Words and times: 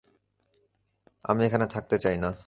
আমি 1.25 1.41
এখানে 1.45 1.65
থাকতে 1.73 1.95
চাই 2.03 2.17
না। 2.17 2.31